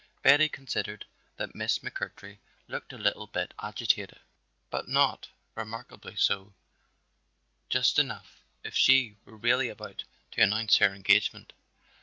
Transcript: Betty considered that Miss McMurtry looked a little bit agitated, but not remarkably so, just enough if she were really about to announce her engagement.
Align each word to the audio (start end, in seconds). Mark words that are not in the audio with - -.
Betty 0.23 0.49
considered 0.49 1.05
that 1.37 1.53
Miss 1.53 1.77
McMurtry 1.77 2.39
looked 2.67 2.91
a 2.91 2.97
little 2.97 3.27
bit 3.27 3.53
agitated, 3.61 4.19
but 4.71 4.87
not 4.87 5.27
remarkably 5.53 6.15
so, 6.15 6.53
just 7.69 7.99
enough 7.99 8.41
if 8.63 8.75
she 8.75 9.17
were 9.25 9.37
really 9.37 9.69
about 9.69 10.05
to 10.31 10.41
announce 10.41 10.77
her 10.77 10.91
engagement. 10.91 11.53